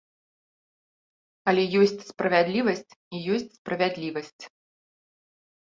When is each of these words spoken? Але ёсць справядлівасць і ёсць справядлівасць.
Але 1.51 1.63
ёсць 1.81 2.01
справядлівасць 2.11 2.93
і 2.97 3.17
ёсць 3.37 3.49
справядлівасць. 3.59 4.43